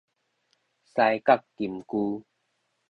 [0.03, 0.03] 犀
[1.23, 2.23] 角金龜